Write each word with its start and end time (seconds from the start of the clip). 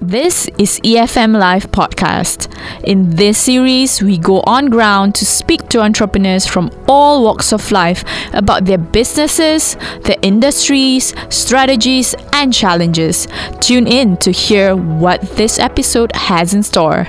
This 0.00 0.46
is 0.58 0.78
EFM 0.80 1.38
Live 1.38 1.70
Podcast. 1.72 2.54
In 2.84 3.10
this 3.16 3.38
series, 3.38 4.02
we 4.02 4.18
go 4.18 4.42
on 4.46 4.66
ground 4.66 5.14
to 5.14 5.24
speak 5.24 5.70
to 5.70 5.80
entrepreneurs 5.80 6.46
from 6.46 6.70
all 6.86 7.24
walks 7.24 7.50
of 7.50 7.72
life 7.72 8.04
about 8.34 8.66
their 8.66 8.76
businesses, 8.76 9.76
their 10.02 10.18
industries, 10.20 11.14
strategies, 11.30 12.14
and 12.34 12.52
challenges. 12.52 13.26
Tune 13.60 13.86
in 13.86 14.18
to 14.18 14.30
hear 14.30 14.76
what 14.76 15.22
this 15.36 15.58
episode 15.58 16.14
has 16.14 16.52
in 16.52 16.62
store. 16.62 17.08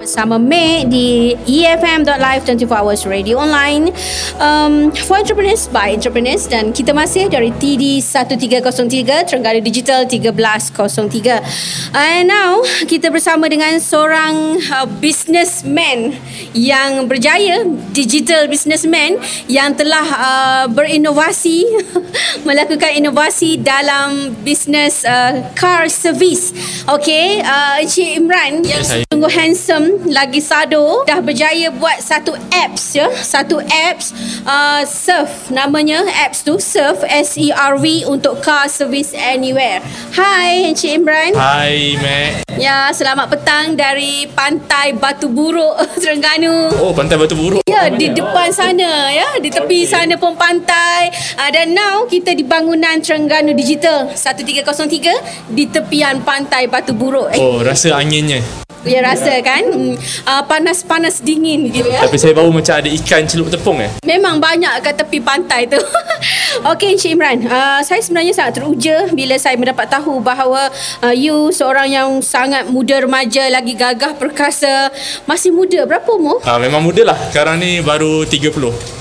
Bersama 0.00 0.40
Meg 0.40 0.88
di 0.88 1.36
EFM.live 1.44 2.42
24 2.48 2.72
hours 2.72 3.04
radio 3.04 3.36
online 3.36 3.92
um, 4.40 4.88
for 5.04 5.20
entrepreneurs 5.20 5.68
by 5.68 5.92
entrepreneurs 5.92 6.48
dan 6.48 6.72
kita 6.72 6.96
masih 6.96 7.28
dari 7.28 7.52
TD 7.52 8.00
1303 8.00 9.28
Terengganu 9.28 9.60
Digital 9.60 10.08
1303 10.08 11.92
and 11.92 12.32
now 12.32 12.64
kita 12.88 13.12
bersama 13.12 13.44
dengan 13.52 13.76
seorang 13.76 14.56
uh, 14.72 14.88
businessman 15.04 16.16
yang 16.56 17.04
berjaya 17.04 17.68
digital 17.92 18.48
businessman 18.48 19.20
yang 19.52 19.76
telah 19.76 20.06
uh, 20.16 20.64
berinovasi 20.72 21.68
melakukan 22.48 22.96
inovasi 22.96 23.60
dalam 23.60 24.32
bisnes 24.40 25.04
uh, 25.04 25.44
car 25.52 25.92
service 25.92 26.56
okay 26.88 27.44
uh, 27.44 27.84
Encik 27.84 28.16
Imran 28.16 28.64
saya. 28.64 29.09
Sungguh 29.20 29.36
handsome 29.36 29.88
lagi 30.08 30.40
sado 30.40 31.04
dah 31.04 31.20
berjaya 31.20 31.68
buat 31.68 32.00
satu 32.00 32.32
apps 32.56 32.96
ya. 32.96 33.04
Satu 33.12 33.60
apps 33.60 34.16
uh, 34.48 34.80
surf 34.88 35.52
namanya 35.52 36.08
apps 36.24 36.40
tu 36.40 36.56
surf 36.56 37.04
S 37.04 37.36
E 37.36 37.52
R 37.52 37.76
V 37.76 38.08
untuk 38.08 38.40
car 38.40 38.64
service 38.72 39.12
anywhere. 39.12 39.84
Hai 40.16 40.72
Encik 40.72 41.04
Imran. 41.04 41.36
Hai 41.36 42.00
Mac. 42.00 42.48
Ya 42.56 42.88
selamat 42.96 43.28
petang 43.28 43.76
dari 43.76 44.24
pantai 44.32 44.96
Batu 44.96 45.28
Buruk 45.28 45.76
Terengganu. 46.00 46.72
Oh 46.80 46.96
pantai 46.96 47.20
Batu 47.20 47.36
Buruk. 47.36 47.60
Ya, 47.68 47.92
di 47.92 48.16
depan 48.16 48.48
sana 48.56 49.12
ya, 49.12 49.36
di 49.36 49.52
tepi 49.52 49.84
okay. 49.84 49.92
sana 50.00 50.16
pun 50.16 50.32
pantai. 50.32 51.12
Uh, 51.36 51.52
dan 51.52 51.76
now 51.76 52.08
kita 52.08 52.32
di 52.32 52.40
bangunan 52.40 52.96
Terengganu 53.04 53.52
Digital 53.52 54.16
1303 54.16 55.52
di 55.52 55.68
tepian 55.68 56.24
pantai 56.24 56.72
Batu 56.72 56.96
Buruk. 56.96 57.36
Eh, 57.36 57.36
Oh 57.36 57.60
rasa 57.60 58.00
anginnya 58.00 58.40
ya 58.82 59.04
rasa 59.04 59.32
kan? 59.40 59.62
Hmm, 59.66 59.94
uh, 60.24 60.42
panas-panas 60.44 61.20
dingin 61.20 61.68
gitu 61.68 61.88
ya. 61.88 62.04
Tapi 62.04 62.16
saya 62.16 62.32
baru 62.32 62.48
macam 62.48 62.80
ada 62.80 62.88
ikan 62.88 63.24
celup 63.24 63.48
tepung 63.48 63.78
eh 63.78 63.90
Memang 64.02 64.38
banyak 64.38 64.80
kat 64.80 64.96
tepi 64.96 65.20
pantai 65.20 65.68
tu. 65.68 65.78
Okey 66.74 66.98
Encik 66.98 67.14
Imran, 67.14 67.46
uh, 67.46 67.80
saya 67.80 68.02
sebenarnya 68.02 68.34
sangat 68.34 68.60
teruja 68.60 69.08
bila 69.14 69.38
saya 69.38 69.54
mendapat 69.56 69.86
tahu 69.88 70.18
bahawa 70.20 70.68
uh, 71.00 71.14
you 71.14 71.48
seorang 71.50 71.88
yang 71.88 72.08
sangat 72.20 72.66
muda 72.66 73.00
remaja 73.00 73.46
lagi 73.48 73.72
gagah 73.72 74.12
perkasa, 74.14 74.90
masih 75.24 75.50
muda. 75.50 75.86
Berapa 75.86 76.10
umur? 76.12 76.42
ha, 76.44 76.58
Memang 76.58 76.84
muda 76.84 77.02
lah 77.06 77.16
Sekarang 77.32 77.56
ni 77.56 77.80
baru 77.80 78.26
30 78.28 78.52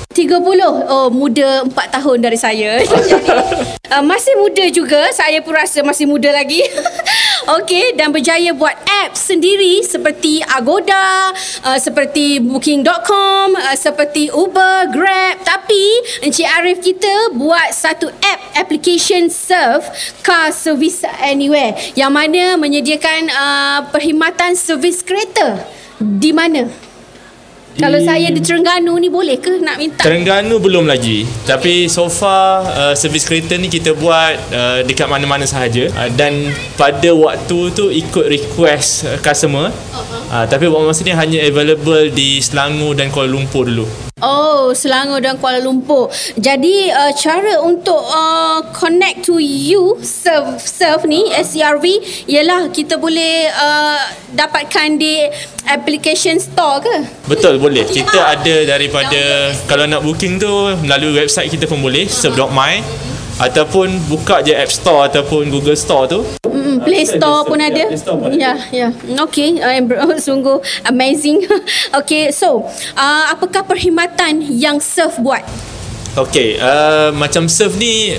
30 0.09 0.39
Oh 0.89 1.07
muda 1.11 1.63
4 1.67 1.75
tahun 1.75 2.17
dari 2.19 2.37
saya 2.39 2.79
Jadi 2.83 2.95
uh, 3.93 4.03
Masih 4.03 4.33
muda 4.37 4.63
juga 4.69 5.11
Saya 5.11 5.39
pun 5.41 5.53
rasa 5.53 5.81
masih 5.81 6.07
muda 6.07 6.29
lagi 6.31 6.63
Okey 7.57 7.97
Dan 7.97 8.13
berjaya 8.13 8.53
buat 8.53 8.77
apps 9.05 9.33
sendiri 9.33 9.81
Seperti 9.81 10.45
Agoda 10.45 11.33
uh, 11.65 11.79
Seperti 11.81 12.37
Booking.com 12.37 13.57
uh, 13.57 13.73
Seperti 13.73 14.29
Uber, 14.29 14.93
Grab. 14.93 15.41
Tapi 15.41 15.83
Encik 16.21 16.45
Arif 16.45 16.77
kita 16.85 17.33
Buat 17.33 17.73
satu 17.73 18.13
app 18.21 18.39
Application 18.59 19.33
Serve 19.33 19.87
Car 20.21 20.51
Service 20.53 21.01
Anywhere. 21.23 21.73
Yang 21.97 22.11
mana 22.11 22.43
menyediakan 22.59 23.21
uh, 23.31 23.79
Perkhidmatan 23.89 24.53
servis 24.53 25.01
kereta. 25.01 25.63
Di 25.99 26.31
mana? 26.35 26.88
Kalau 27.77 28.01
saya 28.01 28.33
di 28.33 28.41
Terengganu 28.41 28.97
ni 28.97 29.13
boleh 29.13 29.37
ke 29.37 29.61
nak 29.61 29.77
minta? 29.77 30.01
Terengganu 30.01 30.57
belum 30.57 30.89
lagi 30.89 31.29
Tapi 31.45 31.85
so 31.85 32.09
far 32.09 32.65
uh, 32.65 32.93
Servis 32.97 33.29
kereta 33.29 33.53
ni 33.61 33.69
kita 33.69 33.93
buat 33.93 34.33
uh, 34.49 34.79
Dekat 34.81 35.05
mana-mana 35.05 35.45
sahaja 35.45 35.85
uh, 35.93 36.09
Dan 36.09 36.49
pada 36.73 37.13
waktu 37.13 37.59
tu 37.77 37.93
Ikut 37.93 38.25
request 38.25 39.05
uh, 39.05 39.17
customer 39.21 39.69
uh-huh. 39.69 40.33
uh, 40.33 40.45
Tapi 40.49 40.65
buat 40.65 40.81
masa 40.81 41.05
ni 41.05 41.13
hanya 41.13 41.45
available 41.45 42.09
Di 42.09 42.41
Selangor 42.41 42.97
dan 42.97 43.13
Kuala 43.13 43.29
Lumpur 43.29 43.69
dulu 43.69 44.08
Oh, 44.19 44.75
Selangor 44.75 45.23
dan 45.23 45.39
Kuala 45.39 45.63
Lumpur. 45.63 46.11
Jadi 46.35 46.91
uh, 46.91 47.11
cara 47.15 47.63
untuk 47.63 47.99
uh, 47.99 48.59
connect 48.75 49.27
to 49.27 49.39
you 49.39 49.95
serve 50.03 50.59
serve 50.59 51.07
ni 51.07 51.27
SCRV 51.31 51.85
ialah 52.27 52.67
kita 52.71 52.99
boleh 52.99 53.47
uh, 53.47 53.99
dapatkan 54.35 54.99
di 54.99 55.23
application 55.67 56.39
store 56.39 56.83
ke? 56.83 56.95
Betul 57.29 57.61
boleh 57.61 57.85
Kita 57.85 58.33
ada 58.33 58.55
daripada 58.65 59.53
Kalau 59.69 59.85
nak 59.85 60.01
booking 60.01 60.41
tu 60.41 60.49
Melalui 60.81 61.25
website 61.25 61.51
kita 61.53 61.69
pun 61.69 61.77
boleh 61.83 62.09
Serve.my 62.09 62.81
Ataupun 63.39 63.87
buka 64.11 64.43
je 64.43 64.51
App 64.51 64.67
Store 64.67 65.07
Ataupun 65.07 65.47
Google 65.47 65.79
Store 65.79 66.05
tu 66.05 66.21
Mm, 66.59 66.83
Play 66.83 67.07
Store 67.07 67.47
pun 67.47 67.55
ada. 67.55 67.87
Ya, 68.35 68.53
ya. 68.69 68.91
Okay, 69.25 69.57
uh, 69.63 69.79
sungguh 70.27 70.59
amazing. 70.85 71.47
okay, 71.99 72.35
so 72.35 72.67
uh, 72.99 73.23
apakah 73.31 73.63
perkhidmatan 73.63 74.43
yang 74.43 74.77
Surf 74.83 75.17
buat? 75.23 75.41
Okay 76.19 76.59
uh, 76.59 77.15
Macam 77.15 77.47
Surf 77.47 77.77
ni 77.79 78.17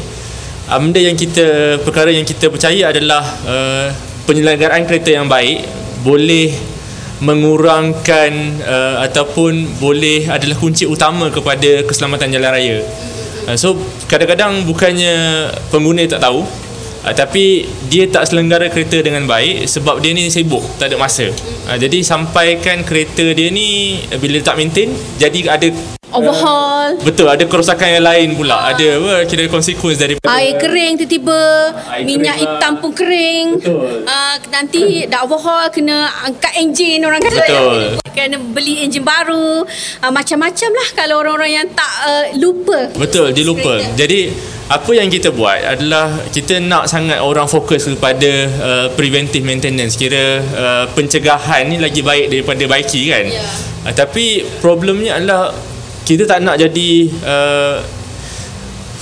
uh, 0.70 0.78
Benda 0.78 1.02
yang 1.02 1.18
kita 1.18 1.76
Perkara 1.82 2.08
yang 2.14 2.22
kita 2.24 2.46
percaya 2.48 2.94
adalah 2.94 3.20
uh, 3.44 3.90
Penyelenggaraan 4.24 4.86
kereta 4.86 5.10
yang 5.10 5.26
baik 5.26 5.66
Boleh 6.06 6.54
mengurangkan 7.20 8.32
uh, 8.64 8.96
ataupun 9.04 9.76
boleh 9.76 10.24
adalah 10.32 10.56
kunci 10.56 10.88
utama 10.88 11.28
kepada 11.28 11.84
keselamatan 11.84 12.32
jalan 12.32 12.48
raya. 12.48 12.78
Uh, 13.48 13.56
so 13.56 13.76
kadang-kadang 14.08 14.64
bukannya 14.64 15.48
pengguna 15.72 16.04
tak 16.08 16.20
tahu 16.24 16.44
uh, 17.06 17.14
tapi 17.14 17.68
dia 17.88 18.08
tak 18.08 18.28
selenggara 18.28 18.68
kereta 18.68 19.00
dengan 19.00 19.24
baik 19.24 19.68
sebab 19.68 20.00
dia 20.02 20.12
ni 20.16 20.28
sibuk, 20.28 20.64
tak 20.76 20.92
ada 20.92 20.96
masa. 20.98 21.30
Uh, 21.68 21.76
jadi 21.78 22.02
sampaikan 22.02 22.82
kereta 22.82 23.32
dia 23.36 23.48
ni 23.52 24.00
bila 24.20 24.40
tak 24.40 24.58
maintain 24.58 24.92
jadi 25.16 25.56
ada 25.56 25.68
Overhaul. 26.10 26.98
betul 27.06 27.26
ada 27.30 27.44
kerosakan 27.46 28.00
yang 28.00 28.04
lain 28.04 28.28
pula. 28.34 28.74
Ada 28.74 28.98
apa 28.98 29.14
kira 29.30 29.46
konsekuens 29.46 29.98
daripada 29.98 30.26
Air 30.36 30.58
kering 30.58 30.98
tiba-tiba 31.00 31.40
Air 31.90 32.04
Minyak 32.06 32.36
kering 32.36 32.46
lah. 32.46 32.56
hitam 32.58 32.72
pun 32.82 32.90
kering 32.92 33.46
Betul. 33.58 33.86
uh, 34.04 34.34
Nanti 34.50 34.82
dah 35.06 35.20
overhaul 35.24 35.70
Kena 35.70 36.10
angkat 36.26 36.52
enjin 36.60 37.00
Orang 37.06 37.22
kata 37.22 37.40
Betul. 37.40 37.80
Kena 38.10 38.36
beli 38.36 38.84
enjin 38.84 39.00
baru 39.00 39.64
uh, 40.02 40.12
Macam-macam 40.12 40.70
lah 40.74 40.88
Kalau 40.98 41.22
orang-orang 41.22 41.50
yang 41.62 41.66
tak 41.72 41.92
uh, 42.04 42.24
lupa 42.36 42.90
Betul, 42.94 43.32
dia 43.32 43.44
lupa. 43.46 43.80
Jadi 43.96 44.30
apa 44.70 44.90
yang 44.94 45.10
kita 45.10 45.34
buat 45.34 45.58
adalah 45.66 46.14
kita 46.30 46.62
nak 46.62 46.86
sangat 46.86 47.18
orang 47.18 47.50
fokus 47.50 47.90
kepada 47.90 48.30
uh, 48.62 48.86
preventive 48.94 49.42
maintenance. 49.42 49.98
Kira 49.98 50.38
uh, 50.38 50.84
pencegahan 50.94 51.66
ni 51.66 51.82
lagi 51.82 52.06
baik 52.06 52.30
daripada 52.30 52.62
baiki 52.70 53.10
kan. 53.10 53.26
Ya. 53.26 53.42
Uh, 53.82 53.90
tapi 53.90 54.46
problemnya 54.62 55.18
adalah 55.18 55.50
kita 56.10 56.26
tak 56.26 56.42
nak 56.42 56.58
jadi 56.58 56.90
uh, 57.22 57.78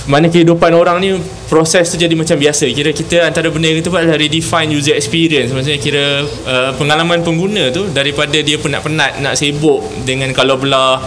mana 0.05 0.29
kehidupan 0.29 0.73
orang 0.77 0.97
ni 1.01 1.09
proses 1.49 1.89
tu 1.89 1.97
jadi 1.97 2.13
macam 2.13 2.37
biasa. 2.37 2.69
Kira 2.69 2.93
kita 2.93 3.25
antara 3.25 3.49
benda 3.49 3.69
yang 3.69 3.81
kita 3.81 3.89
buat 3.89 4.05
adalah 4.05 4.21
redefine 4.21 4.69
user 4.73 4.93
experience. 4.93 5.49
Maksudnya 5.49 5.81
kira 5.81 6.25
uh, 6.45 6.71
pengalaman 6.77 7.25
pengguna 7.25 7.73
tu 7.73 7.89
daripada 7.89 8.37
dia 8.41 8.57
penat-penat 8.61 9.21
nak 9.21 9.33
sibuk 9.37 9.81
dengan 10.05 10.29
kalau 10.33 10.57
belah 10.57 11.01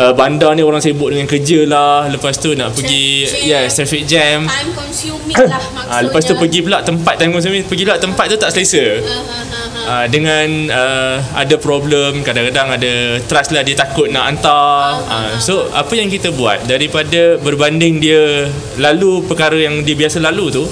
uh, 0.00 0.12
bandar 0.16 0.56
ni 0.56 0.64
orang 0.64 0.80
sibuk 0.80 1.12
dengan 1.12 1.24
kerja 1.28 1.64
lah. 1.68 2.08
Lepas 2.08 2.40
tu 2.40 2.56
nak 2.56 2.72
pergi 2.72 3.28
jam. 3.28 3.48
yes 3.48 3.76
traffic 3.76 4.04
jam. 4.08 4.48
Time 4.48 4.72
consuming 4.72 5.36
lah 5.52 5.60
maksudnya 5.72 5.92
Ah, 5.92 6.00
lepas 6.04 6.22
tu 6.24 6.32
pergi 6.36 6.60
pula 6.64 6.78
tempat 6.80 7.14
time 7.20 7.32
consuming 7.36 7.64
pergi 7.68 7.82
pula 7.84 7.96
tempat 8.00 8.24
tu 8.32 8.36
tak 8.40 8.52
selesa. 8.52 8.84
Uh, 9.00 9.67
dengan 10.12 10.68
uh, 10.68 11.16
ada 11.32 11.56
problem 11.56 12.20
kadang-kadang 12.20 12.76
ada 12.76 12.92
trust 13.24 13.56
lah 13.56 13.64
dia 13.64 13.72
takut 13.72 14.12
nak 14.12 14.28
hantar. 14.28 15.00
Uh, 15.08 15.32
so 15.40 15.72
apa 15.72 15.96
yang 15.96 16.12
kita 16.12 16.28
buat 16.34 16.68
daripada 16.68 17.40
berbanding 17.40 17.96
dia 17.96 18.52
lalu 18.76 19.24
perkara 19.24 19.56
yang 19.56 19.80
dia 19.80 19.96
biasa 19.96 20.20
lalu 20.20 20.52
tu 20.52 20.64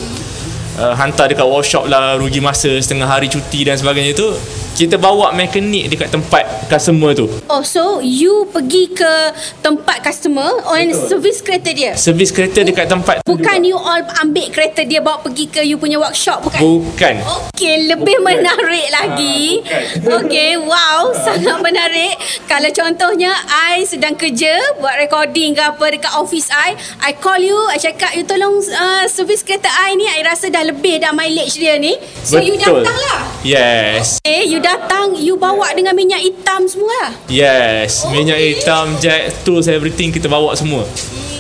uh, 0.77 0.95
hantar 0.95 1.33
dekat 1.33 1.49
workshop 1.49 1.89
lah 1.89 2.15
rugi 2.21 2.45
masa 2.45 2.77
setengah 2.77 3.09
hari 3.09 3.33
cuti 3.33 3.65
dan 3.65 3.81
sebagainya 3.81 4.13
tu 4.13 4.29
kita 4.77 4.95
bawa 4.95 5.33
mekanik 5.33 5.89
dekat 5.89 6.13
tempat 6.13 6.45
customer 6.69 7.11
tu 7.11 7.25
Oh, 7.49 7.65
so 7.65 7.99
you 7.99 8.45
pergi 8.47 8.93
ke 8.93 9.13
tempat 9.59 10.05
customer 10.05 10.45
on 10.63 10.85
service 10.93 11.41
kereta 11.41 11.73
dia? 11.73 11.97
servis 11.97 12.29
kereta 12.29 12.61
dekat 12.61 12.85
tempat 12.85 13.19
tu 13.19 13.33
Bukan 13.33 13.59
you 13.63 13.75
all 13.75 14.05
ambil 14.19 14.47
kereta 14.49 14.85
dia 14.85 15.01
bawa 15.01 15.19
pergi 15.19 15.49
ke 15.49 15.61
you 15.61 15.77
punya 15.77 15.97
workshop, 15.97 16.45
bukan? 16.45 16.61
bukan 16.61 17.15
Okey, 17.49 17.89
lebih 17.89 18.21
menarik 18.21 18.87
lagi. 18.93 19.65
Okey, 20.21 20.57
wow, 20.59 21.09
sangat 21.15 21.57
menarik. 21.59 22.13
Kalau 22.45 22.69
contohnya 22.71 23.33
I 23.49 23.83
sedang 23.83 24.13
kerja 24.13 24.53
buat 24.77 24.97
recording 24.97 25.53
ke 25.53 25.63
apa 25.63 25.85
dekat 25.91 26.13
office 26.15 26.49
I, 26.49 26.77
I 27.01 27.13
call 27.13 27.41
you, 27.41 27.57
I 27.67 27.77
cakap 27.77 28.13
you 28.13 28.23
tolong 28.23 28.61
uh, 28.61 29.05
servis 29.07 29.41
kereta 29.41 29.69
I 29.69 29.95
ni, 29.95 30.05
I 30.05 30.21
rasa 30.23 30.47
dah 30.47 30.63
lebih 30.63 31.01
dah 31.01 31.11
mileage 31.11 31.57
dia 31.57 31.77
ni. 31.77 31.97
So 32.21 32.37
you 32.39 32.57
Betul. 32.57 32.85
datang 32.85 32.99
lah. 32.99 33.21
yes 33.41 34.21
Eh, 34.21 34.45
you 34.45 34.61
datang, 34.67 35.15
you 35.15 35.39
bawa 35.39 35.71
dengan 35.79 35.95
minyak 35.95 36.19
hitam 36.19 36.67
semua 36.67 36.91
lah. 37.07 37.11
Yes, 37.31 38.03
minyak 38.11 38.35
hitam, 38.43 38.99
jack, 38.99 39.31
tools, 39.47 39.71
everything 39.71 40.11
kita 40.11 40.27
bawa 40.27 40.59
semua. 40.59 40.83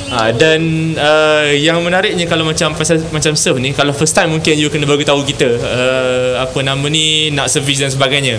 Ha, 0.06 0.30
dan 0.30 0.94
uh, 0.94 1.50
yang 1.50 1.82
menariknya 1.82 2.30
kalau 2.30 2.46
macam 2.46 2.70
pasal 2.78 3.02
macam 3.10 3.34
surf 3.34 3.58
ni 3.58 3.74
kalau 3.74 3.90
first 3.90 4.14
time 4.14 4.30
mungkin 4.30 4.54
you 4.54 4.70
kena 4.70 4.86
bagi 4.86 5.02
tahu 5.02 5.26
kita 5.26 5.50
uh, 5.58 6.46
apa 6.46 6.62
nama 6.62 6.86
ni 6.86 7.34
nak 7.34 7.50
service 7.50 7.82
dan 7.82 7.90
sebagainya. 7.90 8.38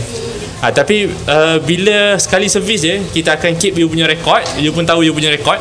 Ha, 0.63 0.71
tapi 0.71 1.11
uh, 1.27 1.59
bila 1.59 2.15
sekali 2.15 2.47
service 2.47 2.81
je 2.87 2.95
kita 3.11 3.35
akan 3.35 3.59
keep 3.59 3.75
you 3.75 3.91
punya 3.91 4.07
record, 4.07 4.47
you 4.55 4.71
pun 4.71 4.87
tahu 4.87 5.03
you 5.03 5.11
punya 5.11 5.27
record. 5.27 5.59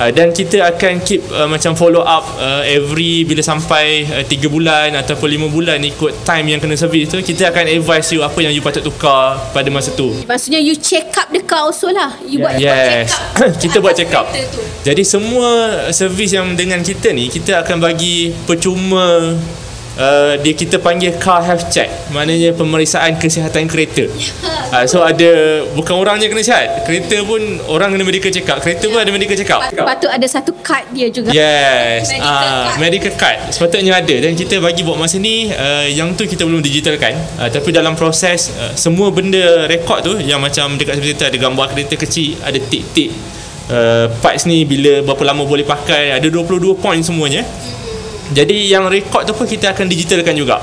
Uh, 0.00 0.08
dan 0.08 0.32
kita 0.32 0.64
akan 0.64 1.04
keep 1.04 1.20
uh, 1.28 1.44
macam 1.44 1.76
follow 1.76 2.00
up 2.00 2.24
uh, 2.40 2.64
every 2.64 3.28
bila 3.28 3.44
sampai 3.44 4.08
uh, 4.08 4.24
3 4.24 4.48
bulan 4.48 4.96
ataupun 4.96 5.28
5 5.28 5.52
bulan 5.52 5.76
ikut 5.84 6.24
time 6.24 6.56
yang 6.56 6.60
kena 6.60 6.72
service 6.72 7.12
tu 7.12 7.20
kita 7.20 7.52
akan 7.52 7.68
advise 7.68 8.08
you 8.16 8.24
apa 8.24 8.40
yang 8.40 8.48
you 8.48 8.64
patut 8.64 8.80
tukar 8.80 9.36
pada 9.52 9.68
masa 9.68 9.92
tu. 9.92 10.08
Maksudnya 10.24 10.56
you 10.56 10.72
check 10.72 11.12
up 11.20 11.28
the 11.28 11.44
car 11.44 11.68
also 11.68 11.92
lah. 11.92 12.16
You 12.24 12.40
buat, 12.40 12.56
buat 12.56 12.64
Yes. 12.64 13.12
check 13.12 13.20
up. 13.44 13.52
kita 13.68 13.76
buat 13.84 13.92
check 13.92 14.12
up. 14.16 14.26
Jadi 14.88 15.02
semua 15.04 15.48
servis 15.92 16.32
yang 16.32 16.56
dengan 16.56 16.80
kita 16.80 17.12
ni 17.12 17.28
kita 17.28 17.60
akan 17.60 17.84
bagi 17.84 18.32
percuma 18.48 19.36
uh, 20.00 20.34
dia 20.40 20.56
kita 20.56 20.80
panggil 20.80 21.12
car 21.20 21.44
health 21.44 21.68
check. 21.68 21.92
Maknanya 22.10 22.56
pemeriksaan 22.56 23.20
kesihatan 23.20 23.68
kereta. 23.68 24.08
Uh, 24.72 24.84
so 24.90 25.04
ada 25.04 25.62
bukan 25.76 25.94
orangnya 26.00 26.26
kena 26.32 26.40
sihat. 26.40 26.88
Kereta 26.88 27.20
pun 27.22 27.60
orang 27.68 27.92
kena 27.92 28.02
medical 28.08 28.32
check 28.32 28.48
up. 28.48 28.58
Kereta 28.64 28.88
pun 28.88 28.98
ada 28.98 29.12
medical 29.12 29.36
check 29.36 29.52
up. 29.52 29.60
Patut 29.68 30.08
ada 30.08 30.26
satu 30.26 30.56
card 30.64 30.88
dia 30.96 31.12
juga. 31.12 31.30
Yes, 31.30 32.08
Medical 32.08 32.26
ah 32.26 32.40
card. 32.40 32.78
medical 32.80 33.14
card 33.14 33.38
sepatutnya 33.52 33.92
ada 34.00 34.16
dan 34.16 34.32
kita 34.32 34.56
bagi 34.62 34.82
buat 34.86 34.96
masa 34.96 35.20
ni 35.20 35.52
uh, 35.52 35.84
yang 35.86 36.16
tu 36.16 36.24
kita 36.24 36.46
belum 36.48 36.64
digitalkan 36.64 37.12
uh, 37.36 37.50
tapi 37.50 37.74
dalam 37.74 37.92
proses 37.98 38.54
uh, 38.56 38.72
semua 38.72 39.12
benda 39.12 39.68
rekod 39.68 40.00
tu 40.00 40.16
yang 40.22 40.40
macam 40.40 40.78
dekat 40.80 40.96
seperti 40.96 41.28
ada 41.28 41.38
gambar 41.38 41.66
kereta 41.74 41.94
kecil, 41.98 42.40
ada 42.40 42.56
tik-tik 42.56 43.10
uh, 43.70 44.06
parts 44.20 44.44
ni 44.46 44.64
bila 44.66 45.02
berapa 45.04 45.22
lama 45.34 45.46
boleh 45.46 45.64
pakai, 45.64 46.14
ada 46.14 46.26
22 46.26 46.78
point 46.78 47.02
semuanya. 47.02 47.46
Jadi 48.30 48.70
yang 48.70 48.86
rekod 48.86 49.26
tu 49.26 49.34
pun 49.34 49.46
kita 49.46 49.74
akan 49.74 49.86
digitalkan 49.90 50.34
juga. 50.38 50.62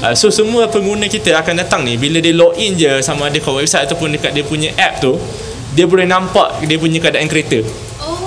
Uh, 0.00 0.16
so 0.16 0.32
semua 0.32 0.66
pengguna 0.66 1.06
kita 1.06 1.36
akan 1.36 1.60
datang 1.60 1.84
ni 1.84 2.00
bila 2.00 2.24
dia 2.24 2.32
log 2.32 2.56
in 2.56 2.72
je 2.72 3.04
sama 3.04 3.28
ada 3.28 3.36
kat 3.36 3.52
website 3.52 3.84
ataupun 3.84 4.16
dekat 4.16 4.32
dia 4.32 4.42
punya 4.42 4.72
app 4.80 4.96
tu 4.98 5.20
dia 5.76 5.84
boleh 5.84 6.08
nampak 6.08 6.64
dia 6.64 6.80
punya 6.80 6.98
keadaan 6.98 7.28
kereta. 7.28 7.60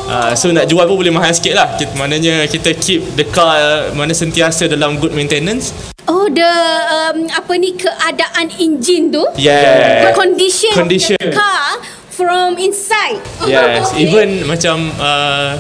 Uh, 0.04 0.36
so 0.36 0.52
nak 0.52 0.68
jual 0.68 0.84
pun 0.84 1.00
boleh 1.00 1.16
mahal 1.16 1.32
sikit 1.32 1.56
lah 1.56 1.80
kita, 1.80 1.96
Maknanya 1.96 2.44
kita 2.52 2.76
keep 2.76 3.00
the 3.16 3.24
car 3.24 3.88
Mana 3.96 4.12
sentiasa 4.12 4.68
dalam 4.68 5.00
good 5.00 5.16
maintenance 5.16 5.72
Oh, 6.04 6.28
the 6.28 6.52
um, 6.92 7.24
apa 7.32 7.56
ni 7.56 7.72
keadaan 7.80 8.52
enjin 8.60 9.08
tu? 9.08 9.24
Yeah. 9.40 10.04
The 10.04 10.12
condition, 10.12 10.76
Condition. 10.76 11.16
of 11.16 11.32
the 11.32 11.32
car 11.32 11.80
from 12.12 12.60
inside. 12.60 13.24
Yes 13.48 13.88
Okay. 13.96 14.04
Even 14.04 14.44
macam 14.44 14.92
uh, 15.00 15.56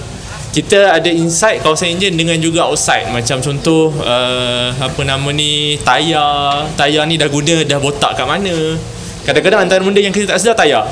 Kita 0.54 1.02
ada 1.02 1.10
inside 1.10 1.66
kawasan 1.66 1.98
enjin 1.98 2.14
Dengan 2.14 2.38
juga 2.38 2.70
outside. 2.70 3.10
Macam 3.10 3.42
contoh 3.42 3.90
uh, 4.06 4.70
Apa 4.78 5.02
nama 5.02 5.34
ni 5.34 5.82
Tayar. 5.82 6.70
Tayar 6.78 7.10
ni 7.10 7.18
dah 7.18 7.26
guna 7.26 7.66
Dah 7.66 7.82
botak 7.82 8.14
kat 8.14 8.30
mana? 8.30 8.78
Kadang-kadang 9.24 9.66
antara 9.66 9.82
benda 9.82 10.04
yang 10.04 10.12
kita 10.12 10.36
tak 10.36 10.40
sedar 10.44 10.56
tayar 10.60 10.84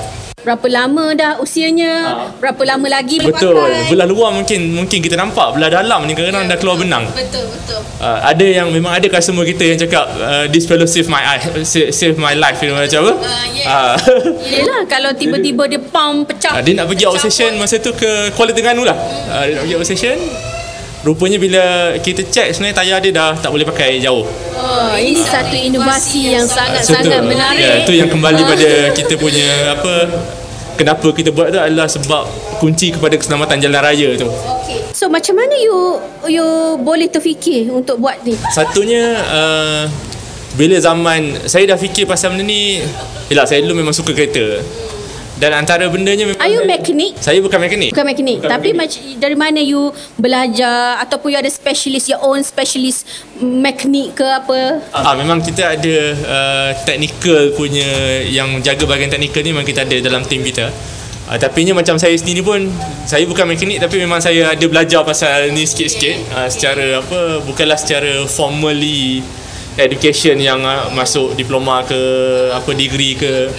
Berapa 0.42 0.66
lama 0.66 1.14
dah 1.14 1.32
usianya? 1.38 1.94
Berapa 2.42 2.62
lama 2.66 2.88
lagi 2.90 3.22
boleh. 3.22 3.30
Betul 3.30 3.54
pakai? 3.54 3.90
Belah 3.94 4.08
luar 4.10 4.30
mungkin 4.34 4.60
Mungkin 4.74 5.00
kita 5.00 5.14
nampak 5.14 5.54
Belah 5.54 5.70
dalam 5.70 6.10
ni 6.10 6.18
kadang-kadang 6.18 6.50
dah 6.50 6.58
keluar 6.58 6.82
benang 6.82 7.06
Betul, 7.14 7.46
betul. 7.46 7.78
uh, 8.02 8.20
ada 8.22 8.42
yang 8.42 8.74
memang 8.74 8.98
ada 8.98 9.06
customer 9.06 9.46
kita 9.46 9.64
yang 9.64 9.78
cakap 9.78 10.10
uh, 10.18 10.50
this 10.50 10.66
fellow 10.66 10.90
save 10.90 11.06
my 11.06 11.22
eye 11.22 11.42
save, 11.62 11.94
save 11.94 12.18
my 12.18 12.34
life 12.34 12.58
you 12.60 12.70
know 12.70 12.78
macam 12.78 13.06
apa 13.06 13.14
Ah, 13.22 13.46
yes. 13.48 13.66
Ah. 13.66 13.96
Yelah, 14.58 14.82
kalau 14.86 15.14
tiba-tiba 15.14 15.70
dia 15.70 15.78
pump 15.78 16.26
pecah. 16.26 16.58
Ah, 16.58 16.62
dia 16.62 16.74
nak 16.74 16.90
pergi 16.90 17.06
out 17.06 17.16
pecah 17.16 17.30
session 17.30 17.52
pun. 17.54 17.62
masa 17.62 17.78
tu 17.78 17.94
ke 17.94 18.10
Kuala 18.34 18.50
Terengganu 18.52 18.82
lah 18.82 18.98
uh, 19.30 19.44
dia 19.46 19.54
nak 19.56 19.64
pergi 19.64 19.76
out 19.78 19.86
session 19.86 20.18
rupanya 21.01 21.36
bila 21.36 21.63
kita 21.98 22.21
check 22.25 22.51
sebenarnya 22.51 22.77
tayar 22.77 22.98
dia 23.00 23.12
dah 23.12 23.31
tak 23.36 23.50
boleh 23.50 23.63
pakai 23.63 23.98
jauh 23.98 24.25
Oh, 24.53 24.94
ini 24.94 25.18
satu 25.19 25.51
inovasi 25.51 26.31
yang 26.31 26.45
sangat-sangat 26.45 27.18
tu- 27.18 27.27
menarik. 27.27 27.57
ya, 27.59 27.74
itu 27.81 27.94
yang 27.94 28.07
kembali 28.07 28.42
pada 28.42 28.69
kita 28.92 29.13
punya 29.15 29.48
apa 29.71 29.94
kenapa 30.74 31.07
kita 31.09 31.30
buat 31.30 31.50
tu 31.50 31.57
adalah 31.57 31.86
sebab 31.86 32.24
kunci 32.57 32.92
kepada 32.92 33.13
keselamatan 33.13 33.57
jalan 33.59 33.81
raya 33.81 34.09
tu 34.15 34.30
Okay. 34.62 34.80
So 34.94 35.07
macam 35.07 35.36
mana 35.36 35.51
you 35.53 35.77
you 36.30 36.45
boleh 36.77 37.07
terfikir 37.07 37.68
untuk 37.68 37.97
buat 37.97 38.21
ni? 38.21 38.38
Satunya 38.47 39.04
uh, 39.19 39.83
bila 40.54 40.77
zaman 40.77 41.44
saya 41.44 41.65
dah 41.65 41.75
fikir 41.75 42.06
pasal 42.06 42.31
benda 42.31 42.45
ni 42.45 42.80
Yelah 43.27 43.44
saya 43.44 43.63
dulu 43.63 43.74
memang 43.74 43.92
suka 43.92 44.12
kereta 44.12 44.59
Dan 45.42 45.58
antara 45.58 45.90
bendanya 45.90 46.30
memang 46.30 46.38
Are 46.38 46.54
you 46.54 46.62
mechanic? 46.70 47.18
Saya 47.18 47.42
bukan 47.42 47.58
mekanik 47.58 47.90
Bukan 47.90 48.06
mekanik 48.06 48.38
Bukan 48.46 48.50
Tapi 48.54 48.70
mekanik. 48.78 48.78
macam 48.78 49.02
dari 49.18 49.38
mana 49.38 49.58
you 49.58 49.90
belajar 50.14 51.02
Ataupun 51.02 51.34
you 51.34 51.40
ada 51.42 51.50
specialist 51.50 52.06
Your 52.14 52.22
own 52.22 52.46
specialist 52.46 53.10
Mekanik 53.42 54.22
ke 54.22 54.26
apa 54.30 54.86
Ah, 54.94 55.18
memang 55.18 55.42
kita 55.42 55.74
ada 55.74 55.96
uh, 56.30 56.70
technical 56.86 57.58
punya 57.58 58.22
yang 58.28 58.62
jaga 58.62 58.86
bahagian 58.86 59.10
technical 59.10 59.42
ni 59.42 59.50
memang 59.50 59.66
kita 59.66 59.82
ada 59.82 59.98
dalam 59.98 60.22
tim 60.28 60.46
kita. 60.46 60.70
Uh, 61.26 61.38
tapi 61.42 61.66
nya 61.66 61.74
macam 61.74 61.98
saya 61.98 62.14
sendiri 62.14 62.46
pun 62.46 62.70
saya 63.10 63.26
bukan 63.26 63.50
mekanik 63.50 63.82
tapi 63.82 63.98
memang 63.98 64.22
saya 64.22 64.54
ada 64.54 64.66
belajar 64.70 65.02
pasal 65.02 65.50
ni 65.56 65.66
sikit-sikit 65.66 66.38
uh, 66.38 66.50
secara 66.52 67.02
apa 67.02 67.42
bukanlah 67.42 67.80
secara 67.80 68.28
formally 68.30 69.26
education 69.80 70.38
yang 70.38 70.62
uh, 70.62 70.92
masuk 70.94 71.34
diploma 71.34 71.82
ke 71.88 71.98
apa 72.54 72.72
degree 72.78 73.18
ke 73.18 73.50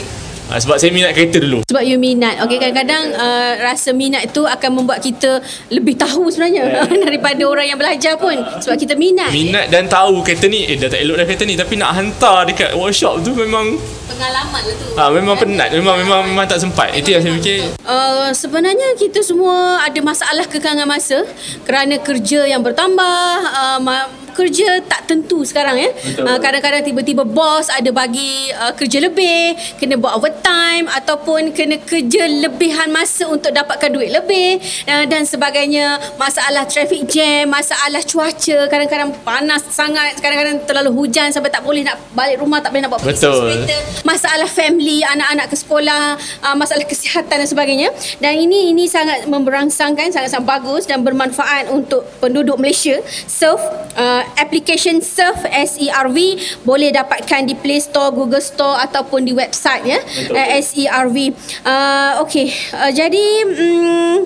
uh, 0.52 0.60
sebab 0.60 0.76
saya 0.76 0.92
minat 0.92 1.16
kereta 1.16 1.40
dulu. 1.40 1.64
Sebab 1.66 1.82
you 1.82 1.96
minat. 1.96 2.36
Okay 2.44 2.60
kadang-kadang 2.60 3.16
uh, 3.16 3.52
Rasa 3.64 3.96
minat 3.96 4.28
tu 4.30 4.44
Akan 4.44 4.76
membuat 4.76 5.00
kita 5.00 5.40
Lebih 5.72 5.96
tahu 5.96 6.28
sebenarnya 6.28 6.84
Daripada 7.08 7.42
orang 7.48 7.66
yang 7.66 7.78
belajar 7.80 8.20
pun. 8.20 8.36
Sebab 8.60 8.76
kita 8.76 8.94
minat. 8.94 9.32
Minat 9.32 9.72
dan 9.72 9.88
tahu 9.88 10.20
kereta 10.20 10.46
ni. 10.52 10.68
Eh 10.68 10.76
dah 10.76 10.92
tak 10.92 11.00
elok 11.00 11.16
dah 11.22 11.26
kereta 11.26 11.44
ni. 11.48 11.56
Tapi 11.56 11.74
nak 11.80 11.96
hantar 11.96 12.44
dekat 12.44 12.76
workshop 12.76 13.24
tu 13.24 13.32
memang 13.32 13.80
Pengalaman 14.12 14.60
lah 14.60 14.76
tu. 14.76 14.86
Ah 14.98 15.08
memang 15.08 15.34
penat. 15.40 15.72
Memang 15.72 15.96
memang 15.96 16.20
memang 16.28 16.44
tak 16.44 16.60
sempat. 16.60 16.92
Itu 16.92 17.16
yang 17.16 17.22
saya 17.24 17.32
fikir. 17.40 17.60
Uh, 17.86 18.28
sebenarnya 18.36 18.92
kita 19.00 19.24
semua 19.24 19.80
ada 19.80 20.00
masalah 20.04 20.44
kekangan 20.44 20.84
masa 20.84 21.24
kerana 21.64 21.96
kerja 21.96 22.44
yang 22.44 22.60
bertambah, 22.60 23.24
uh, 23.48 23.78
ma- 23.80 24.21
kerja 24.34 24.80
tak 24.84 25.08
tentu 25.08 25.44
sekarang 25.46 25.76
ya. 25.78 25.90
Uh, 26.18 26.38
kadang-kadang 26.40 26.82
tiba-tiba 26.82 27.22
bos 27.22 27.68
ada 27.68 27.88
bagi 27.92 28.50
uh, 28.56 28.72
kerja 28.74 28.98
lebih, 28.98 29.56
kena 29.78 30.00
buat 30.00 30.16
overtime 30.18 30.88
ataupun 30.88 31.52
kena 31.52 31.78
kerja 31.80 32.26
lebihan 32.28 32.88
masa 32.90 33.28
untuk 33.28 33.52
dapatkan 33.52 33.92
duit 33.92 34.10
lebih 34.10 34.58
uh, 34.88 35.04
dan 35.06 35.22
sebagainya. 35.28 36.00
Masalah 36.18 36.66
traffic 36.66 37.06
jam, 37.08 37.52
masalah 37.52 38.02
cuaca, 38.02 38.58
kadang-kadang 38.68 39.12
panas 39.22 39.62
sangat, 39.70 40.18
kadang-kadang 40.18 40.64
terlalu 40.64 40.90
hujan 40.92 41.30
sampai 41.30 41.52
tak 41.52 41.62
boleh 41.62 41.84
nak 41.86 42.00
balik 42.16 42.40
rumah, 42.40 42.58
tak 42.58 42.74
boleh 42.74 42.82
nak 42.84 42.92
bawa 42.96 43.00
pergi 43.02 43.20
Betul. 43.22 43.40
kereta 43.52 43.76
masalah 44.06 44.48
family 44.48 45.02
anak-anak 45.02 45.46
ke 45.50 45.56
sekolah 45.58 46.02
uh, 46.46 46.56
masalah 46.56 46.86
kesihatan 46.86 47.42
dan 47.42 47.48
sebagainya 47.48 47.88
dan 48.18 48.38
ini 48.38 48.70
ini 48.70 48.86
sangat 48.86 49.26
memberangsangkan 49.26 50.10
sangat-sangat 50.10 50.46
bagus 50.46 50.86
dan 50.86 51.02
bermanfaat 51.02 51.70
untuk 51.70 52.06
penduduk 52.22 52.58
Malaysia 52.58 52.98
surf 53.26 53.60
uh, 53.98 54.21
application 54.38 55.00
surf 55.00 55.44
SERV 55.48 56.18
boleh 56.62 56.90
dapatkan 56.94 57.46
di 57.46 57.54
Play 57.58 57.80
Store 57.82 58.10
Google 58.10 58.42
Store 58.42 58.80
ataupun 58.82 59.26
di 59.26 59.32
website 59.32 59.84
ya. 59.86 60.00
Uh, 60.32 60.48
SERV 60.60 61.16
uh, 61.64 62.22
okey 62.26 62.46
uh, 62.74 62.90
jadi 62.92 63.24
um, 63.46 64.24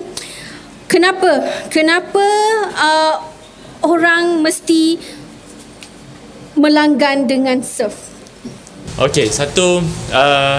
kenapa? 0.89 1.43
Kenapa 1.69 2.25
uh, 2.73 3.15
orang 3.83 4.41
mesti 4.41 4.97
melanggan 6.57 7.29
dengan 7.29 7.61
surf? 7.61 8.09
Okey, 8.97 9.29
satu 9.29 9.85
uh, 10.09 10.57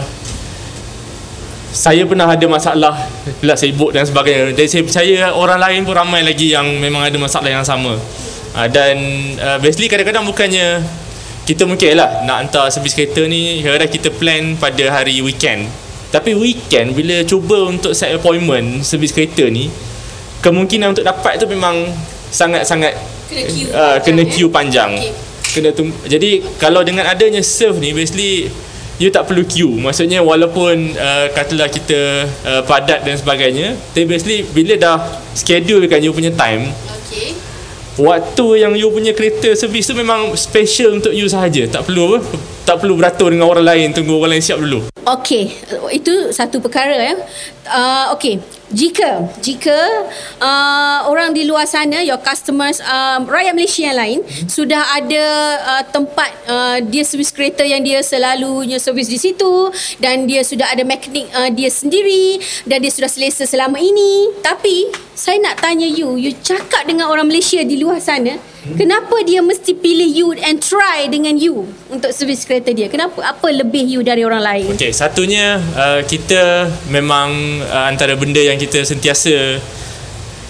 saya 1.75 2.07
pernah 2.07 2.31
ada 2.31 2.47
masalah 2.47 2.95
bila 3.43 3.59
sibuk 3.59 3.91
dan 3.91 4.07
sebagainya. 4.07 4.55
Dan 4.55 4.67
saya 4.71 4.83
percaya 4.87 5.35
orang 5.35 5.59
lain 5.59 5.81
pun 5.83 5.95
ramai 5.99 6.23
lagi 6.23 6.55
yang 6.55 6.67
memang 6.79 7.03
ada 7.03 7.19
masalah 7.19 7.51
yang 7.51 7.67
sama. 7.67 7.99
Uh, 8.59 8.67
dan 8.67 8.99
uh, 9.39 9.55
basically 9.63 9.87
kadang-kadang 9.87 10.27
bukannya 10.27 10.83
kita 11.47 11.63
mungkin 11.63 11.95
lah 11.95 12.27
nak 12.27 12.37
hantar 12.43 12.67
servis 12.75 12.91
kereta 12.91 13.23
ni 13.31 13.63
kadang-kadang 13.63 13.93
kita 13.95 14.09
plan 14.11 14.59
pada 14.59 14.83
hari 14.91 15.23
weekend 15.23 15.71
tapi 16.11 16.35
weekend 16.35 16.91
bila 16.91 17.23
cuba 17.23 17.71
untuk 17.71 17.95
set 17.95 18.11
appointment 18.11 18.83
servis 18.83 19.15
kereta 19.15 19.47
ni 19.47 19.71
kemungkinan 20.43 20.91
untuk 20.91 21.07
dapat 21.07 21.39
tu 21.39 21.47
memang 21.47 21.87
sangat-sangat 22.35 22.99
Kena 23.31 23.47
queue 23.47 23.69
uh, 23.71 23.95
panjang, 23.95 24.03
kena 24.03 24.23
eh? 24.25 24.27
queue 24.27 24.51
panjang 24.51 24.91
Okey. 24.99 25.13
kena 25.55 25.71
tung- 25.71 25.99
jadi 26.11 26.31
kalau 26.59 26.83
dengan 26.83 27.07
adanya 27.07 27.39
serve 27.47 27.79
ni 27.79 27.95
basically 27.95 28.51
you 28.99 29.07
tak 29.15 29.31
perlu 29.31 29.47
queue 29.47 29.79
maksudnya 29.79 30.19
walaupun 30.19 30.99
uh, 30.99 31.31
katalah 31.31 31.71
kita 31.71 32.27
uh, 32.43 32.63
padat 32.67 33.07
dan 33.07 33.15
sebagainya 33.15 33.79
tapi 33.95 34.11
basically 34.11 34.43
bila 34.51 34.75
dah 34.75 34.97
schedulekan 35.39 36.03
you 36.03 36.11
punya 36.11 36.35
time 36.35 36.75
Okay. 37.09 37.28
Waktu 37.99 38.63
yang 38.63 38.73
you 38.79 38.89
punya 38.95 39.11
kereta 39.11 39.53
servis 39.59 39.91
tu 39.91 39.95
memang 39.99 40.39
special 40.39 41.03
untuk 41.03 41.11
you 41.11 41.27
sahaja 41.27 41.67
tak 41.67 41.85
perlu 41.85 42.15
apa 42.15 42.19
tak 42.63 42.85
perlu 42.85 42.95
beratur 42.95 43.35
dengan 43.35 43.51
orang 43.51 43.67
lain 43.67 43.89
tunggu 43.91 44.15
orang 44.17 44.39
lain 44.39 44.45
siap 44.45 44.63
dulu 44.63 44.87
Okey, 45.09 45.49
itu 45.89 46.37
satu 46.37 46.61
perkara 46.61 46.93
ya. 46.93 47.17
Uh, 47.65 48.13
Okey, 48.13 48.45
jika 48.69 49.25
jika 49.41 49.73
uh, 50.37 51.09
orang 51.09 51.33
di 51.33 51.49
luar 51.49 51.65
sana, 51.65 52.05
your 52.05 52.21
customers, 52.21 52.77
uh, 52.85 53.17
rakyat 53.25 53.57
Malaysia 53.57 53.89
yang 53.89 53.97
lain 53.97 54.19
sudah 54.45 54.85
ada 55.01 55.25
uh, 55.65 55.85
tempat 55.89 56.29
uh, 56.45 56.77
dia 56.85 57.09
servis 57.09 57.33
kereta 57.33 57.65
yang 57.65 57.81
dia 57.81 58.05
selalunya 58.05 58.77
servis 58.77 59.09
di 59.09 59.17
situ 59.17 59.73
dan 59.97 60.29
dia 60.29 60.45
sudah 60.45 60.69
ada 60.69 60.85
mekanik 60.85 61.25
uh, 61.33 61.49
dia 61.49 61.73
sendiri 61.73 62.37
dan 62.69 62.85
dia 62.85 62.93
sudah 62.93 63.09
selesa 63.09 63.49
selama 63.49 63.81
ini. 63.81 64.37
Tapi 64.45 65.08
saya 65.19 65.43
nak 65.43 65.59
tanya 65.59 65.83
you, 65.91 66.15
you 66.15 66.31
cakap 66.47 66.87
dengan 66.87 67.11
orang 67.11 67.27
Malaysia 67.27 67.59
di 67.67 67.83
luar 67.83 67.99
sana, 67.99 68.39
kenapa 68.79 69.19
dia 69.27 69.43
mesti 69.43 69.75
pilih 69.75 70.07
you 70.07 70.31
and 70.47 70.63
try 70.63 71.11
dengan 71.11 71.35
you 71.35 71.67
untuk 71.91 72.15
servis 72.15 72.47
kereta 72.47 72.71
dia? 72.71 72.87
Kenapa? 72.87 73.19
Apa 73.27 73.51
lebih 73.51 73.83
you 73.83 74.07
dari 74.07 74.23
orang 74.23 74.39
lain? 74.39 74.71
Okey, 74.79 74.95
satunya 74.95 75.59
uh, 75.75 76.07
kita 76.07 76.71
memang 76.95 77.35
uh, 77.67 77.91
antara 77.91 78.15
benda 78.15 78.39
yang 78.39 78.63
kita 78.63 78.87
sentiasa 78.87 79.59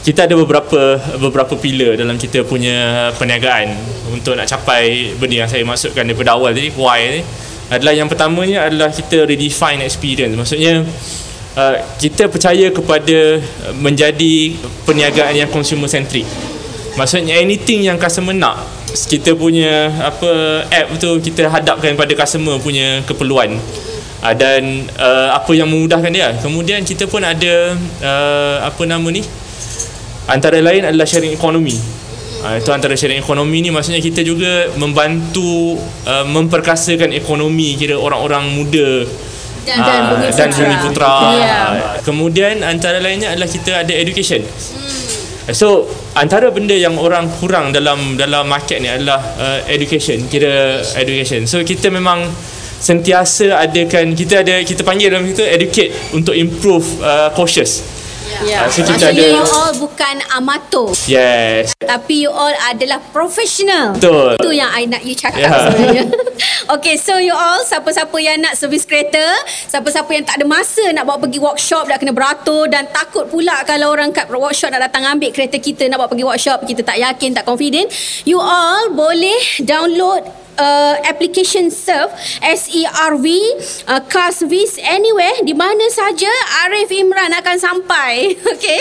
kita 0.04 0.28
ada 0.28 0.36
beberapa 0.36 1.00
beberapa 1.16 1.56
pillar 1.56 1.96
dalam 1.96 2.20
kita 2.20 2.44
punya 2.44 3.08
perniagaan 3.16 3.72
untuk 4.12 4.36
nak 4.36 4.52
capai 4.52 5.16
benda 5.16 5.48
yang 5.48 5.50
saya 5.50 5.64
maksudkan 5.64 6.04
daripada 6.04 6.36
awal 6.36 6.52
tadi 6.52 6.68
why 6.76 7.18
ni 7.18 7.20
adalah 7.68 7.92
yang 7.92 8.08
pertamanya 8.08 8.68
adalah 8.68 8.88
kita 8.88 9.28
redefine 9.28 9.84
experience 9.84 10.32
maksudnya 10.32 10.80
uh, 11.56 11.76
kita 11.96 12.28
percaya 12.28 12.68
kepada 12.68 13.40
uh, 13.40 13.74
menjadi 13.78 14.58
perniagaan 14.84 15.38
yang 15.38 15.48
consumer 15.48 15.88
centric. 15.88 16.26
Maksudnya 16.98 17.38
anything 17.38 17.86
yang 17.86 17.94
customer 17.94 18.34
nak 18.34 18.58
kita 18.88 19.36
punya 19.36 19.92
apa 20.00 20.64
app 20.66 20.96
tu 20.96 21.20
kita 21.20 21.46
hadapkan 21.46 21.94
pada 21.94 22.12
customer 22.18 22.58
punya 22.58 23.04
keperluan. 23.06 23.54
Uh, 24.18 24.34
dan 24.34 24.90
uh, 24.98 25.30
apa 25.30 25.54
yang 25.54 25.70
memudahkan 25.70 26.10
dia? 26.10 26.34
Kemudian 26.42 26.82
kita 26.82 27.06
pun 27.06 27.22
ada 27.22 27.78
uh, 28.02 28.56
apa 28.66 28.82
nama 28.82 29.06
ni? 29.14 29.22
Antara 30.26 30.58
lain 30.58 30.84
adalah 30.84 31.06
sharing 31.06 31.32
economy. 31.32 31.78
Uh, 32.42 32.58
itu 32.58 32.70
antara 32.70 32.94
sharing 32.94 33.18
economy 33.18 33.62
ni 33.62 33.70
maksudnya 33.70 33.98
kita 33.98 34.22
juga 34.22 34.70
membantu 34.78 35.74
uh, 36.06 36.22
memperkasakan 36.22 37.10
ekonomi 37.10 37.74
kira 37.74 37.98
orang-orang 37.98 38.46
muda 38.54 39.02
Dan- 39.68 39.84
dan 39.84 40.00
ah, 40.00 40.08
Bumi 40.08 40.26
dan 40.32 40.48
Putra. 40.48 40.64
Bumi 40.64 40.76
Putra. 40.88 41.12
Ya. 41.36 41.56
Ah, 41.60 41.96
kemudian 42.00 42.54
antara 42.64 42.98
lainnya 43.04 43.36
adalah 43.36 43.48
kita 43.48 43.84
ada 43.84 43.92
education. 43.92 44.40
So 45.48 45.88
antara 46.12 46.52
benda 46.52 46.76
yang 46.76 47.00
orang 47.00 47.28
kurang 47.40 47.72
dalam 47.72 48.20
dalam 48.20 48.44
market 48.48 48.84
ni 48.84 48.88
adalah 48.92 49.16
uh, 49.40 49.58
education, 49.64 50.28
kira 50.28 50.84
education. 50.96 51.48
So 51.48 51.64
kita 51.64 51.88
memang 51.88 52.28
sentiasa 52.78 53.56
adakan 53.56 54.12
kita 54.12 54.44
ada 54.44 54.60
kita 54.60 54.84
panggil 54.84 55.08
dalam 55.08 55.24
itu 55.24 55.40
educate 55.40 55.90
untuk 56.12 56.36
improve 56.36 56.84
uh, 57.00 57.32
cautious. 57.32 57.80
Ya. 58.40 58.58
Ah, 58.58 58.68
so 58.68 58.80
kita 58.80 58.94
Maksudnya 59.08 59.24
ada- 59.24 59.34
you 59.34 59.46
all 59.50 59.72
bukan 59.76 60.14
amatur 60.30 60.88
Yes. 61.04 61.74
tapi 61.80 62.22
you 62.22 62.30
all 62.30 62.52
adalah 62.64 63.00
professional. 63.08 63.92
Betul. 63.92 64.36
Itu 64.36 64.50
yang 64.50 64.70
I 64.70 64.84
nak 64.84 65.02
you 65.02 65.12
cakap 65.12 65.38
Ya. 65.38 65.50
sebenarnya. 65.66 66.04
okay, 66.74 66.94
so 66.94 67.16
you 67.16 67.32
all 67.32 67.60
siapa-siapa 67.60 68.14
yang 68.16 68.38
nak 68.38 68.54
servis 68.54 68.82
kereta, 68.82 69.22
siapa-siapa 69.66 70.06
yang 70.10 70.24
tak 70.24 70.38
ada 70.38 70.46
masa 70.46 70.84
nak 70.92 71.04
bawa 71.04 71.18
pergi 71.18 71.38
workshop 71.38 71.86
dah 71.86 71.96
kena 71.96 72.12
beratur 72.12 72.66
dan 72.66 72.86
takut 72.88 73.26
pula 73.26 73.64
kalau 73.64 73.90
orang 73.90 74.10
kat 74.10 74.28
workshop 74.28 74.70
nak 74.70 74.86
datang 74.86 75.04
ambil 75.04 75.28
kereta 75.28 75.56
kita 75.56 75.86
nak 75.86 75.98
bawa 75.98 76.08
pergi 76.08 76.24
workshop 76.24 76.58
kita 76.62 76.82
tak 76.82 76.96
yakin, 76.96 77.32
tak 77.32 77.42
confident, 77.42 77.88
you 78.22 78.36
all 78.36 78.86
boleh 78.88 79.36
download 79.60 80.22
uh, 80.58 80.94
application 81.06 81.70
Serve 81.70 82.12
S-E-R-V 82.42 83.26
uh, 83.88 84.02
Car 84.10 84.34
Service 84.34 84.76
Anywhere 84.82 85.40
di 85.46 85.54
mana 85.54 85.86
saja 85.88 86.28
Arif 86.66 86.90
Imran 86.92 87.32
akan 87.32 87.56
sampai. 87.56 88.34
Okay? 88.58 88.80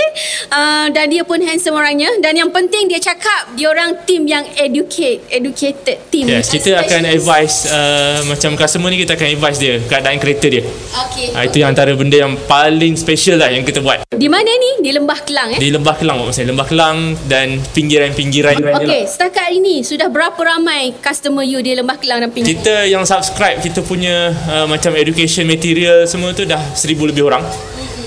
Uh, 0.49 0.89
dan 0.89 1.05
dia 1.13 1.21
pun 1.21 1.37
handsome 1.37 1.77
orangnya. 1.77 2.09
Dan 2.17 2.33
yang 2.33 2.49
penting 2.49 2.89
dia 2.89 2.97
cakap 2.97 3.53
dia 3.53 3.69
orang 3.69 3.93
team 4.09 4.25
yang 4.25 4.41
educate 4.57 5.21
educated 5.29 6.01
team. 6.09 6.25
Yes, 6.25 6.49
kita 6.49 6.81
akan 6.81 7.05
advise 7.05 7.69
uh, 7.69 8.25
macam 8.25 8.57
customer 8.57 8.89
ni 8.89 9.05
kita 9.05 9.13
akan 9.13 9.37
advise 9.37 9.61
dia 9.61 9.77
keadaan 9.85 10.17
kereta 10.17 10.49
dia. 10.49 10.65
okay. 10.97 11.29
Ah, 11.37 11.45
itu 11.45 11.61
yang 11.61 11.77
antara 11.77 11.93
benda 11.93 12.17
yang 12.17 12.33
paling 12.49 12.97
special 12.97 13.37
lah 13.37 13.53
yang 13.53 13.61
kita 13.61 13.85
buat. 13.85 14.01
di 14.17 14.25
mana 14.25 14.49
ni? 14.49 14.81
Di 14.81 14.89
Lembah 14.97 15.19
Kelang 15.21 15.53
eh? 15.53 15.59
Di 15.61 15.69
Lembah 15.69 15.95
Kelang 15.99 16.17
maksudnya 16.25 16.49
Lembah 16.49 16.67
Kelang 16.67 16.97
dan 17.29 17.61
pinggiran-pinggiran 17.75 18.57
Okay, 18.81 19.05
setakat 19.05 19.53
ini 19.53 19.85
sudah 19.85 20.09
berapa 20.09 20.37
ramai 20.41 20.97
customer 21.05 21.45
you 21.45 21.61
di 21.67 21.75
Lembah 21.75 21.97
Kelang 21.99 22.23
dan 22.23 22.29
Pinang? 22.31 22.47
Kita 22.47 22.87
yang 22.87 23.03
subscribe 23.03 23.59
kita 23.59 23.83
punya 23.83 24.31
uh, 24.47 24.63
macam 24.63 24.95
education 24.95 25.43
material 25.43 26.07
semua 26.07 26.31
tu 26.31 26.47
dah 26.47 26.59
seribu 26.71 27.03
lebih 27.03 27.27
orang. 27.27 27.43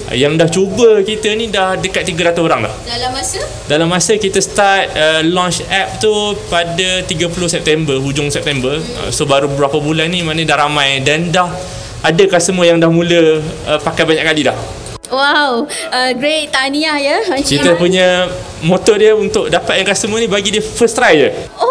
Uh, 0.09 0.17
Yang 0.17 0.33
dah 0.41 0.49
cuba 0.49 0.89
kita 1.05 1.29
ni 1.37 1.53
dah 1.53 1.77
dekat 1.77 2.09
300 2.09 2.41
orang 2.41 2.65
dah. 2.65 2.75
Dalam 2.89 3.13
masa? 3.13 3.41
Dalam 3.69 3.89
masa 3.93 4.17
kita 4.17 4.41
start 4.41 4.97
uh, 4.97 5.21
launch 5.29 5.61
app 5.69 6.01
tu 6.01 6.11
pada 6.49 7.05
30 7.05 7.13
September, 7.53 8.01
hujung 8.01 8.33
September. 8.33 8.81
Uh, 8.81 9.13
so 9.13 9.29
baru 9.29 9.53
beberapa 9.53 9.77
bulan 9.77 10.09
ni 10.09 10.25
mana 10.25 10.41
dah 10.41 10.57
ramai 10.57 11.05
dan 11.05 11.29
dah 11.29 11.53
ada 12.01 12.25
customer 12.33 12.65
yang 12.65 12.81
dah 12.81 12.89
mula 12.89 13.45
uh, 13.69 13.77
pakai 13.85 14.09
banyak 14.09 14.25
kali 14.25 14.43
dah. 14.49 14.57
Wow, 15.11 15.67
uh, 15.91 16.11
great 16.15 16.55
tahniah 16.55 16.97
ya. 16.97 17.19
Kita 17.43 17.75
punya 17.75 18.31
motor 18.63 18.95
dia 18.95 19.11
untuk 19.11 19.51
dapat 19.51 19.83
yang 19.83 19.87
customer 19.91 20.23
ni 20.23 20.31
bagi 20.31 20.55
dia 20.55 20.63
first 20.63 20.95
try 20.95 21.19
je. 21.19 21.29
Oh. 21.59 21.70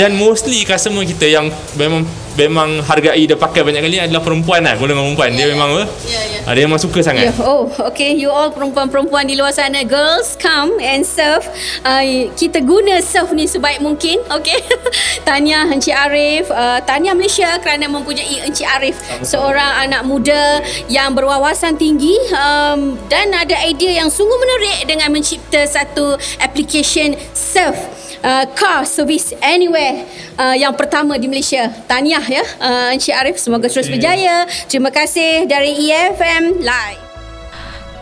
Dan 0.00 0.16
mostly 0.16 0.64
customer 0.64 1.04
kita 1.04 1.26
yang 1.28 1.46
memang 1.76 2.02
memang 2.32 2.80
hargai 2.80 3.28
dia 3.28 3.36
pakai 3.36 3.60
banyak 3.60 3.84
kali 3.84 4.00
adalah 4.00 4.24
perempuan 4.24 4.64
lah 4.64 4.72
golongan 4.80 5.12
perempuan 5.12 5.36
dia 5.36 5.52
memang 5.52 5.68
apa 5.76 5.84
Ya, 6.08 6.16
ya. 6.24 6.40
ah, 6.48 6.52
dia 6.56 6.64
memang 6.64 6.80
suka 6.80 7.04
sangat 7.04 7.28
Yeah. 7.28 7.36
Oh, 7.44 7.68
okay. 7.92 8.16
You 8.16 8.32
all 8.32 8.48
perempuan-perempuan 8.48 9.28
di 9.28 9.36
luar 9.36 9.52
sana, 9.52 9.84
girls, 9.84 10.34
come 10.40 10.80
and 10.80 11.04
serve. 11.04 11.44
Uh, 11.84 12.32
kita 12.34 12.64
guna 12.64 13.04
serve 13.04 13.36
ni 13.36 13.44
sebaik 13.44 13.78
mungkin. 13.78 14.24
Okay. 14.26 14.58
Tahniah 15.28 15.68
Encik 15.68 15.92
Arif. 15.92 16.48
Uh, 16.48 16.80
tahniah 16.82 17.12
Malaysia 17.12 17.60
kerana 17.60 17.86
mempunyai 17.86 18.48
Encik 18.48 18.66
Arif. 18.66 18.96
Seorang 19.22 19.86
anak 19.86 20.02
muda 20.02 20.64
yang 20.88 21.12
berwawasan 21.12 21.76
tinggi 21.76 22.16
um, 22.32 22.96
dan 23.06 23.30
ada 23.30 23.54
idea 23.62 24.02
yang 24.02 24.08
sungguh 24.08 24.34
menarik 24.34 24.88
dengan 24.88 25.12
mencipta 25.12 25.62
satu 25.62 26.16
application 26.40 27.12
serve. 27.36 27.78
Uh, 28.22 28.46
car 28.54 28.86
service 28.86 29.34
anywhere 29.42 30.06
uh, 30.38 30.54
yang 30.54 30.70
pertama 30.78 31.18
di 31.18 31.26
Malaysia. 31.26 31.66
Tahniah 31.90 32.22
ya 32.22 32.44
uh, 32.62 32.94
Encik 32.94 33.18
Arif 33.18 33.36
semoga 33.42 33.66
terus 33.66 33.90
berjaya. 33.90 34.46
Terima 34.70 34.94
kasih 34.94 35.50
dari 35.50 35.74
EFM 35.74 36.62
Live. 36.62 37.02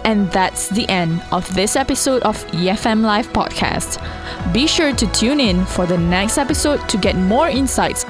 And 0.04 0.32
that's 0.32 0.68
the 0.68 0.88
end 0.88 1.20
of 1.32 1.44
this 1.52 1.76
episode 1.76 2.22
of 2.24 2.40
EFM 2.56 3.04
Live 3.04 3.28
Podcast. 3.32 4.00
Be 4.52 4.64
sure 4.66 4.92
to 4.96 5.06
tune 5.12 5.40
in 5.40 5.64
for 5.64 5.84
the 5.84 5.98
next 5.98 6.38
episode 6.38 6.80
to 6.88 6.96
get 6.96 7.16
more 7.16 7.48
insights 7.48 8.08